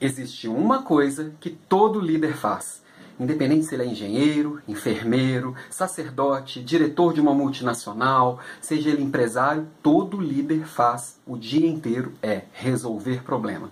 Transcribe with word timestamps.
Existe 0.00 0.48
uma 0.48 0.82
coisa 0.82 1.32
que 1.38 1.50
todo 1.50 2.00
líder 2.00 2.34
faz. 2.34 2.80
Independente 3.18 3.66
se 3.66 3.74
ele 3.74 3.82
é 3.82 3.86
engenheiro, 3.86 4.58
enfermeiro, 4.66 5.54
sacerdote, 5.68 6.62
diretor 6.62 7.12
de 7.12 7.20
uma 7.20 7.34
multinacional, 7.34 8.40
seja 8.62 8.88
ele 8.88 9.02
empresário, 9.02 9.68
todo 9.82 10.18
líder 10.18 10.66
faz 10.66 11.18
o 11.26 11.36
dia 11.36 11.68
inteiro 11.68 12.14
é 12.22 12.44
resolver 12.52 13.22
problema. 13.22 13.70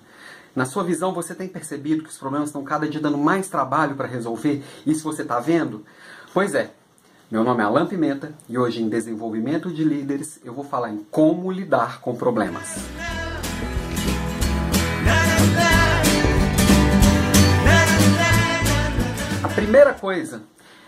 Na 0.55 0.67
sua 0.67 0.85
visão, 0.85 1.15
você 1.15 1.35
tem 1.35 1.49
percebido 1.49 2.03
que 2.03 2.11
os 2.11 2.19
problemas 2.19 2.51
estão 2.51 2.63
cada 2.63 2.87
dia 2.87 3.01
dando 3.01 3.17
mais 3.17 3.49
trabalho 3.49 3.95
para 3.95 4.07
resolver? 4.07 4.63
Isso 4.87 5.05
você 5.05 5.23
está 5.23 5.41
vendo? 5.41 5.83
Pois 6.35 6.55
é. 6.55 6.73
Meu 7.31 7.43
nome 7.43 7.63
é 7.63 7.65
Alan 7.65 7.87
Pimenta 7.87 8.35
e 8.47 8.59
hoje 8.59 8.83
em 8.83 8.89
Desenvolvimento 8.89 9.73
de 9.73 9.83
Líderes 9.83 10.41
eu 10.45 10.53
vou 10.53 10.65
falar 10.65 10.91
em 10.91 11.07
como 11.11 11.51
lidar 11.51 12.01
com 12.01 12.15
problemas. 12.15 12.77
Primeira 19.59 19.93
coisa 19.93 20.43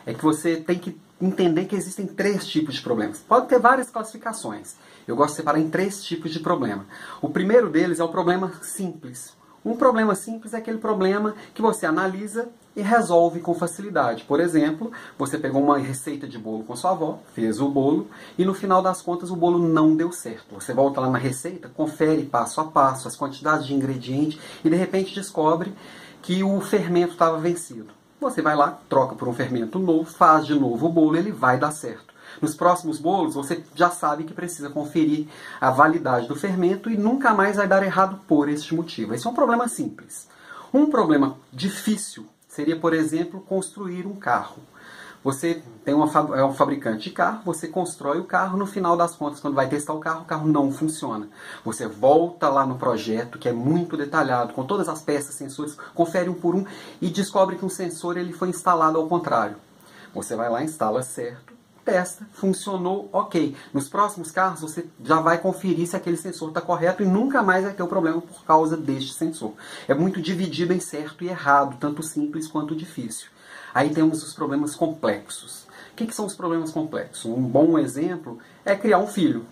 é 0.07 0.15
que 0.15 0.23
você 0.23 0.57
tem 0.57 0.79
que 0.79 0.97
entender 1.21 1.65
que 1.65 1.75
existem 1.75 2.07
três 2.07 2.47
tipos 2.47 2.77
de 2.77 2.81
problemas. 2.81 3.19
Pode 3.19 3.49
ter 3.49 3.59
várias 3.59 3.91
classificações. 3.91 4.77
Eu 5.09 5.17
gosto 5.17 5.31
de 5.31 5.37
separar 5.39 5.59
em 5.59 5.69
três 5.69 6.05
tipos 6.05 6.31
de 6.31 6.39
problema. 6.39 6.87
O 7.21 7.29
primeiro 7.29 7.69
deles 7.69 7.99
é 7.99 8.05
o 8.05 8.09
problema 8.09 8.53
simples. 8.63 9.37
Um 9.65 9.75
problema 9.77 10.15
simples 10.15 10.55
é 10.55 10.59
aquele 10.59 10.79
problema 10.79 11.35
que 11.53 11.61
você 11.61 11.85
analisa 11.85 12.49
e 12.77 12.81
resolve 12.81 13.41
com 13.41 13.53
facilidade. 13.55 14.23
Por 14.23 14.39
exemplo, 14.39 14.93
você 15.19 15.37
pegou 15.37 15.61
uma 15.61 15.77
receita 15.77 16.29
de 16.29 16.39
bolo 16.39 16.63
com 16.63 16.77
sua 16.77 16.93
avó, 16.93 17.19
fez 17.35 17.61
o 17.61 17.69
bolo 17.69 18.09
e 18.39 18.45
no 18.45 18.55
final 18.55 18.81
das 18.81 19.03
contas 19.03 19.31
o 19.31 19.37
bolo 19.37 19.59
não 19.59 19.97
deu 19.97 20.13
certo. 20.13 20.55
Você 20.55 20.73
volta 20.73 21.01
lá 21.01 21.11
na 21.11 21.19
receita, 21.19 21.69
confere 21.69 22.23
passo 22.23 22.61
a 22.61 22.65
passo 22.65 23.09
as 23.09 23.17
quantidades 23.17 23.67
de 23.67 23.75
ingredientes 23.75 24.39
e 24.65 24.71
de 24.71 24.77
repente 24.77 25.13
descobre 25.13 25.75
que 26.23 26.45
o 26.45 26.61
fermento 26.61 27.15
estava 27.15 27.37
vencido. 27.37 28.00
Você 28.21 28.43
vai 28.43 28.55
lá, 28.55 28.79
troca 28.87 29.15
por 29.15 29.27
um 29.27 29.33
fermento 29.33 29.79
novo, 29.79 30.05
faz 30.05 30.47
de 30.47 30.55
novo 30.55 30.87
o 30.87 30.93
bolo, 30.93 31.17
ele 31.17 31.33
vai 31.33 31.59
dar 31.59 31.73
certo. 31.73 32.13
Nos 32.41 32.55
próximos 32.55 32.99
bolos, 32.99 33.35
você 33.35 33.65
já 33.75 33.91
sabe 33.91 34.25
que 34.25 34.35
precisa 34.35 34.69
conferir 34.69 35.27
a 35.59 35.71
validade 35.71 36.29
do 36.29 36.37
fermento 36.37 36.91
e 36.91 36.99
nunca 36.99 37.33
mais 37.33 37.57
vai 37.57 37.67
dar 37.67 37.83
errado 37.83 38.21
por 38.29 38.49
este 38.49 38.75
motivo. 38.75 39.15
Esse 39.15 39.27
é 39.27 39.31
um 39.31 39.35
problema 39.35 39.67
simples. 39.69 40.29
Um 40.73 40.91
problema 40.91 41.37
difícil 41.51 42.27
seria, 42.47 42.79
por 42.79 42.93
exemplo, 42.93 43.41
construir 43.41 44.07
um 44.07 44.15
carro. 44.15 44.63
Você 45.23 45.63
tem 45.85 45.93
uma, 45.95 46.11
é 46.35 46.45
um 46.45 46.55
fabricante 46.55 47.05
de 47.05 47.11
carro, 47.11 47.43
você 47.45 47.69
constrói 47.69 48.19
o 48.19 48.25
carro, 48.25 48.57
no 48.57 48.65
final 48.65 48.97
das 48.97 49.15
contas, 49.15 49.39
quando 49.39 49.55
vai 49.55 49.69
testar 49.69 49.93
o 49.93 50.01
carro, 50.01 50.23
o 50.23 50.25
carro 50.25 50.49
não 50.49 50.73
funciona. 50.73 51.29
Você 51.63 51.87
volta 51.87 52.49
lá 52.49 52.65
no 52.65 52.77
projeto, 52.77 53.39
que 53.39 53.49
é 53.49 53.53
muito 53.53 53.99
detalhado, 53.99 54.55
com 54.55 54.65
todas 54.65 54.89
as 54.89 55.03
peças, 55.03 55.35
sensores, 55.35 55.77
confere 55.95 56.31
um 56.31 56.35
por 56.35 56.55
um 56.55 56.65
e 57.03 57.09
descobre 57.11 57.57
que 57.57 57.65
um 57.65 57.69
sensor 57.69 58.17
ele 58.17 58.33
foi 58.33 58.49
instalado 58.49 58.97
ao 58.97 59.09
contrário. 59.09 59.57
Você 60.15 60.35
vai 60.35 60.49
lá, 60.49 60.63
instala 60.63 61.03
certo, 61.03 61.53
testa, 61.91 62.25
funcionou, 62.33 63.09
ok. 63.13 63.57
Nos 63.75 63.89
próximos 63.89 64.31
carros 64.31 64.61
você 64.61 64.87
já 65.03 65.21
vai 65.21 65.39
conferir 65.39 65.89
se 65.89 65.97
aquele 65.97 66.17
sensor 66.17 66.51
está 66.51 66.61
correto 66.61 67.03
e 67.03 67.07
nunca 67.07 67.43
mais 67.43 67.65
vai 67.65 67.73
ter 67.73 67.83
o 67.83 67.89
problema 67.89 68.21
por 68.21 68.45
causa 68.45 68.77
deste 68.77 69.13
sensor. 69.13 69.55
É 69.89 69.95
muito 69.95 70.23
dividido 70.23 70.73
em 70.73 70.79
certo 70.79 71.25
e 71.25 71.29
errado, 71.29 71.77
tanto 71.81 72.03
simples 72.03 72.47
quanto 72.47 72.77
difícil. 72.77 73.29
Aí 73.75 73.91
temos 73.91 74.23
os 74.23 74.33
problemas 74.33 74.77
complexos. 74.77 75.67
O 75.93 75.97
que, 75.97 76.07
que 76.07 76.15
são 76.15 76.27
os 76.27 76.37
problemas 76.37 76.71
complexos? 76.71 77.25
Um 77.25 77.43
bom 77.43 77.77
exemplo 77.77 78.39
é 78.65 78.77
criar 78.77 78.99
um 78.99 79.09
filho. 79.09 79.45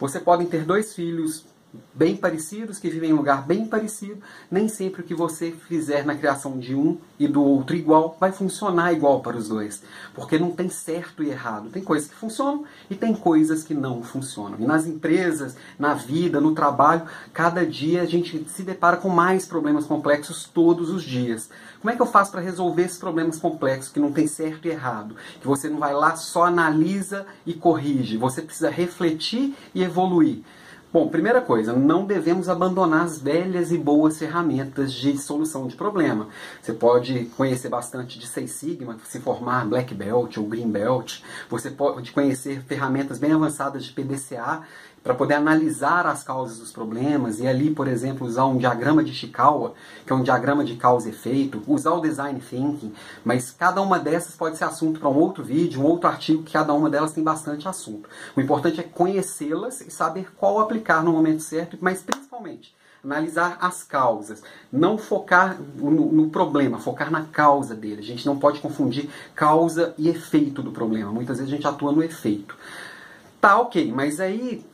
Você 0.00 0.18
pode 0.18 0.44
ter 0.46 0.64
dois 0.64 0.94
filhos 0.94 1.46
bem 1.92 2.16
parecidos, 2.16 2.78
que 2.78 2.90
vivem 2.90 3.10
em 3.10 3.12
um 3.12 3.16
lugar 3.16 3.46
bem 3.46 3.66
parecido, 3.66 4.20
nem 4.50 4.68
sempre 4.68 5.02
o 5.02 5.04
que 5.04 5.14
você 5.14 5.50
fizer 5.50 6.04
na 6.04 6.14
criação 6.14 6.58
de 6.58 6.74
um 6.74 6.98
e 7.18 7.28
do 7.28 7.42
outro 7.42 7.76
igual 7.76 8.16
vai 8.18 8.32
funcionar 8.32 8.92
igual 8.92 9.20
para 9.20 9.36
os 9.36 9.48
dois. 9.48 9.82
Porque 10.14 10.38
não 10.38 10.50
tem 10.50 10.68
certo 10.68 11.22
e 11.22 11.30
errado. 11.30 11.70
Tem 11.70 11.82
coisas 11.82 12.08
que 12.08 12.14
funcionam 12.14 12.64
e 12.90 12.94
tem 12.94 13.14
coisas 13.14 13.62
que 13.62 13.74
não 13.74 14.02
funcionam. 14.02 14.58
E 14.58 14.66
nas 14.66 14.86
empresas, 14.86 15.56
na 15.78 15.94
vida, 15.94 16.40
no 16.40 16.54
trabalho, 16.54 17.02
cada 17.32 17.64
dia 17.64 18.02
a 18.02 18.06
gente 18.06 18.44
se 18.48 18.62
depara 18.62 18.96
com 18.96 19.08
mais 19.08 19.46
problemas 19.46 19.86
complexos 19.86 20.44
todos 20.44 20.90
os 20.90 21.02
dias. 21.02 21.48
Como 21.80 21.92
é 21.92 21.96
que 21.96 22.02
eu 22.02 22.06
faço 22.06 22.32
para 22.32 22.40
resolver 22.40 22.82
esses 22.82 22.98
problemas 22.98 23.38
complexos 23.38 23.92
que 23.92 24.00
não 24.00 24.10
tem 24.10 24.26
certo 24.26 24.66
e 24.66 24.70
errado? 24.70 25.16
Que 25.40 25.46
você 25.46 25.68
não 25.68 25.78
vai 25.78 25.92
lá 25.92 26.16
só 26.16 26.44
analisa 26.44 27.26
e 27.44 27.52
corrige. 27.52 28.16
Você 28.16 28.40
precisa 28.42 28.70
refletir 28.70 29.54
e 29.74 29.82
evoluir. 29.82 30.42
Bom, 30.94 31.08
primeira 31.08 31.40
coisa, 31.40 31.72
não 31.72 32.06
devemos 32.06 32.48
abandonar 32.48 33.02
as 33.02 33.18
velhas 33.18 33.72
e 33.72 33.76
boas 33.76 34.16
ferramentas 34.16 34.92
de 34.92 35.18
solução 35.18 35.66
de 35.66 35.74
problema. 35.74 36.28
Você 36.62 36.72
pode 36.72 37.24
conhecer 37.36 37.68
bastante 37.68 38.16
de 38.16 38.28
Seis 38.28 38.52
Sigma, 38.52 38.96
se 39.02 39.18
formar 39.18 39.66
Black 39.66 39.92
Belt 39.92 40.36
ou 40.36 40.46
Green 40.46 40.70
Belt. 40.70 41.20
Você 41.50 41.68
pode 41.68 42.12
conhecer 42.12 42.62
ferramentas 42.62 43.18
bem 43.18 43.32
avançadas 43.32 43.84
de 43.84 43.92
PDCA 43.92 44.62
para 45.04 45.14
poder 45.14 45.34
analisar 45.34 46.06
as 46.06 46.24
causas 46.24 46.58
dos 46.58 46.72
problemas 46.72 47.38
e 47.38 47.46
ali, 47.46 47.70
por 47.70 47.86
exemplo, 47.86 48.26
usar 48.26 48.46
um 48.46 48.56
diagrama 48.56 49.04
de 49.04 49.12
Chikawa, 49.12 49.74
que 50.06 50.10
é 50.10 50.16
um 50.16 50.22
diagrama 50.22 50.64
de 50.64 50.76
causa 50.76 51.08
e 51.08 51.12
efeito, 51.12 51.62
usar 51.68 51.92
o 51.92 52.00
design 52.00 52.40
thinking, 52.40 52.94
mas 53.22 53.50
cada 53.50 53.82
uma 53.82 53.98
dessas 53.98 54.34
pode 54.34 54.56
ser 54.56 54.64
assunto 54.64 54.98
para 54.98 55.10
um 55.10 55.18
outro 55.18 55.44
vídeo, 55.44 55.82
um 55.82 55.84
outro 55.84 56.08
artigo, 56.08 56.42
que 56.42 56.54
cada 56.54 56.72
uma 56.72 56.88
delas 56.88 57.12
tem 57.12 57.22
bastante 57.22 57.68
assunto. 57.68 58.08
O 58.34 58.40
importante 58.40 58.80
é 58.80 58.82
conhecê-las 58.82 59.82
e 59.82 59.90
saber 59.90 60.32
qual 60.36 60.58
aplicar 60.58 61.04
no 61.04 61.12
momento 61.12 61.42
certo, 61.42 61.76
mas 61.80 62.02
principalmente 62.02 62.74
analisar 63.04 63.58
as 63.60 63.82
causas, 63.82 64.42
não 64.72 64.96
focar 64.96 65.60
no, 65.76 65.90
no, 65.90 66.30
problema, 66.30 66.78
focar 66.78 67.10
na 67.10 67.24
causa 67.26 67.74
dele. 67.74 68.00
A 68.00 68.02
gente 68.02 68.24
não 68.24 68.38
pode 68.38 68.60
confundir 68.60 69.10
causa 69.34 69.94
e 69.98 70.08
efeito 70.08 70.62
do 70.62 70.72
problema. 70.72 71.12
Muitas 71.12 71.36
vezes 71.36 71.52
a 71.52 71.56
gente 71.56 71.66
atua 71.66 71.92
no 71.92 72.02
efeito. 72.02 72.56
Tá, 73.42 73.60
ok, 73.60 73.92
mas 73.92 74.20
aí 74.20 74.64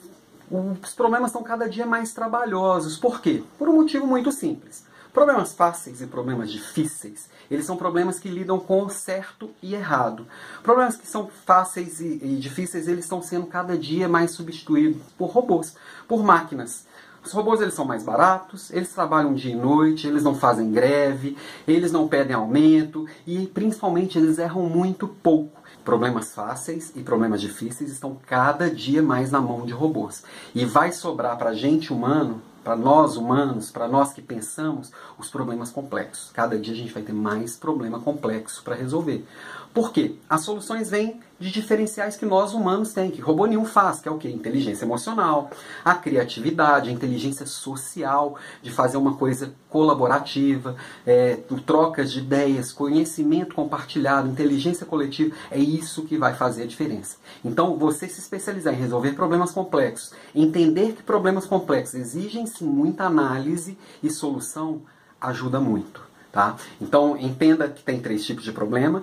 os 0.50 0.94
problemas 0.94 1.30
estão 1.30 1.42
cada 1.42 1.68
dia 1.68 1.86
mais 1.86 2.12
trabalhosos. 2.12 2.98
Por 2.98 3.20
quê? 3.20 3.42
Por 3.58 3.68
um 3.68 3.76
motivo 3.76 4.06
muito 4.06 4.32
simples. 4.32 4.84
Problemas 5.12 5.52
fáceis 5.52 6.00
e 6.00 6.06
problemas 6.06 6.52
difíceis, 6.52 7.28
eles 7.50 7.66
são 7.66 7.76
problemas 7.76 8.20
que 8.20 8.28
lidam 8.28 8.60
com 8.60 8.88
certo 8.88 9.50
e 9.60 9.74
errado. 9.74 10.24
Problemas 10.62 10.96
que 10.96 11.06
são 11.06 11.28
fáceis 11.44 12.00
e, 12.00 12.20
e 12.22 12.36
difíceis, 12.36 12.86
eles 12.86 13.04
estão 13.04 13.20
sendo 13.20 13.46
cada 13.46 13.76
dia 13.76 14.08
mais 14.08 14.30
substituídos 14.30 15.02
por 15.18 15.30
robôs, 15.30 15.74
por 16.06 16.22
máquinas. 16.22 16.86
Os 17.22 17.32
robôs 17.32 17.60
eles 17.60 17.74
são 17.74 17.84
mais 17.84 18.02
baratos, 18.02 18.70
eles 18.70 18.92
trabalham 18.92 19.34
dia 19.34 19.52
e 19.52 19.56
noite, 19.56 20.06
eles 20.06 20.22
não 20.22 20.34
fazem 20.34 20.72
greve, 20.72 21.36
eles 21.68 21.92
não 21.92 22.08
pedem 22.08 22.34
aumento 22.34 23.06
e 23.26 23.46
principalmente 23.46 24.18
eles 24.18 24.38
erram 24.38 24.62
muito 24.62 25.06
pouco. 25.06 25.60
Problemas 25.84 26.34
fáceis 26.34 26.92
e 26.96 27.02
problemas 27.02 27.40
difíceis 27.40 27.90
estão 27.90 28.16
cada 28.26 28.70
dia 28.70 29.02
mais 29.02 29.30
na 29.30 29.40
mão 29.40 29.66
de 29.66 29.72
robôs. 29.72 30.24
E 30.54 30.64
vai 30.64 30.92
sobrar 30.92 31.36
para 31.36 31.50
a 31.50 31.54
gente 31.54 31.92
humano, 31.92 32.40
para 32.62 32.76
nós 32.76 33.16
humanos, 33.16 33.70
para 33.70 33.88
nós 33.88 34.12
que 34.12 34.20
pensamos, 34.20 34.90
os 35.18 35.30
problemas 35.30 35.70
complexos. 35.70 36.30
Cada 36.32 36.58
dia 36.58 36.74
a 36.74 36.76
gente 36.76 36.92
vai 36.92 37.02
ter 37.02 37.12
mais 37.12 37.56
problema 37.56 37.98
complexo 38.00 38.62
para 38.62 38.74
resolver. 38.74 39.26
Por 39.72 39.92
quê? 39.92 40.16
As 40.28 40.42
soluções 40.42 40.90
vêm 40.90 41.20
de 41.38 41.50
diferenciais 41.50 42.16
que 42.16 42.26
nós 42.26 42.52
humanos 42.52 42.92
temos, 42.92 43.14
que 43.14 43.20
robô 43.20 43.46
nenhum 43.46 43.64
faz, 43.64 44.00
que 44.00 44.08
é 44.08 44.10
o 44.10 44.18
quê? 44.18 44.28
Inteligência 44.28 44.84
emocional, 44.84 45.48
a 45.84 45.94
criatividade, 45.94 46.90
a 46.90 46.92
inteligência 46.92 47.46
social, 47.46 48.36
de 48.60 48.70
fazer 48.70 48.96
uma 48.96 49.14
coisa 49.14 49.54
colaborativa, 49.68 50.74
é, 51.06 51.38
trocas 51.64 52.12
de 52.12 52.18
ideias, 52.18 52.72
conhecimento 52.72 53.54
compartilhado, 53.54 54.28
inteligência 54.28 54.84
coletiva, 54.84 55.34
é 55.50 55.58
isso 55.58 56.02
que 56.02 56.18
vai 56.18 56.34
fazer 56.34 56.64
a 56.64 56.66
diferença. 56.66 57.16
Então, 57.44 57.78
você 57.78 58.08
se 58.08 58.20
especializar 58.20 58.74
em 58.74 58.78
resolver 58.78 59.12
problemas 59.12 59.52
complexos, 59.52 60.12
entender 60.34 60.94
que 60.94 61.02
problemas 61.02 61.46
complexos 61.46 61.94
exigem 61.94 62.44
sim 62.44 62.66
muita 62.66 63.04
análise 63.04 63.78
e 64.02 64.10
solução, 64.10 64.82
ajuda 65.20 65.60
muito. 65.60 66.10
Tá? 66.32 66.54
Então, 66.80 67.16
entenda 67.16 67.68
que 67.68 67.82
tem 67.82 68.00
três 68.00 68.24
tipos 68.24 68.44
de 68.44 68.52
problema. 68.52 69.02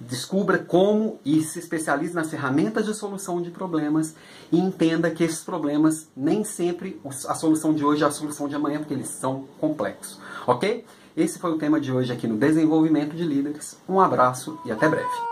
Descubra 0.00 0.58
como 0.58 1.20
e 1.24 1.42
se 1.42 1.58
especialize 1.58 2.14
nas 2.14 2.30
ferramentas 2.30 2.86
de 2.86 2.94
solução 2.94 3.42
de 3.42 3.50
problemas 3.50 4.14
e 4.50 4.58
entenda 4.58 5.10
que 5.10 5.22
esses 5.22 5.44
problemas 5.44 6.08
nem 6.16 6.42
sempre 6.42 6.98
a 7.28 7.34
solução 7.34 7.74
de 7.74 7.84
hoje 7.84 8.02
é 8.02 8.06
a 8.06 8.10
solução 8.10 8.48
de 8.48 8.54
amanhã, 8.54 8.78
porque 8.78 8.94
eles 8.94 9.08
são 9.08 9.44
complexos. 9.60 10.18
Ok? 10.46 10.86
Esse 11.16 11.38
foi 11.38 11.52
o 11.52 11.58
tema 11.58 11.80
de 11.80 11.92
hoje 11.92 12.12
aqui 12.12 12.26
no 12.26 12.38
Desenvolvimento 12.38 13.14
de 13.14 13.24
Líderes. 13.24 13.76
Um 13.88 14.00
abraço 14.00 14.58
e 14.64 14.72
até 14.72 14.88
breve. 14.88 15.29